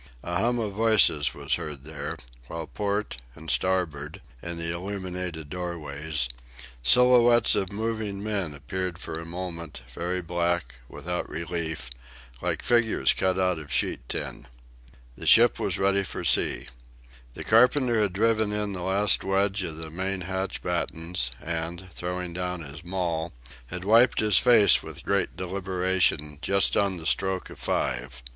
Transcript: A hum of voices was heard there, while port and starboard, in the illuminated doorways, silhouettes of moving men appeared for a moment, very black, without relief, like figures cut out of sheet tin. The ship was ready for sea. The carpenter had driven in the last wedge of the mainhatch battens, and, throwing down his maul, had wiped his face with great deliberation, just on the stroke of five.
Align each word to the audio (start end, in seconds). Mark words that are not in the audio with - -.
A 0.23 0.39
hum 0.39 0.57
of 0.57 0.73
voices 0.73 1.35
was 1.35 1.53
heard 1.53 1.83
there, 1.83 2.17
while 2.47 2.65
port 2.65 3.17
and 3.35 3.51
starboard, 3.51 4.19
in 4.41 4.57
the 4.57 4.71
illuminated 4.73 5.47
doorways, 5.51 6.27
silhouettes 6.81 7.53
of 7.53 7.71
moving 7.71 8.23
men 8.23 8.55
appeared 8.55 8.97
for 8.97 9.19
a 9.21 9.27
moment, 9.27 9.83
very 9.93 10.19
black, 10.19 10.73
without 10.89 11.29
relief, 11.29 11.91
like 12.41 12.63
figures 12.63 13.13
cut 13.13 13.37
out 13.37 13.59
of 13.59 13.71
sheet 13.71 13.99
tin. 14.09 14.47
The 15.15 15.27
ship 15.27 15.59
was 15.59 15.77
ready 15.77 16.01
for 16.01 16.23
sea. 16.23 16.67
The 17.35 17.43
carpenter 17.43 18.01
had 18.01 18.13
driven 18.13 18.51
in 18.51 18.73
the 18.73 18.81
last 18.81 19.23
wedge 19.23 19.61
of 19.61 19.77
the 19.77 19.91
mainhatch 19.91 20.63
battens, 20.63 21.29
and, 21.39 21.91
throwing 21.91 22.33
down 22.33 22.61
his 22.63 22.83
maul, 22.83 23.33
had 23.67 23.85
wiped 23.85 24.19
his 24.19 24.39
face 24.39 24.81
with 24.81 25.03
great 25.03 25.37
deliberation, 25.37 26.39
just 26.41 26.75
on 26.75 26.97
the 26.97 27.05
stroke 27.05 27.51
of 27.51 27.59
five. 27.59 28.23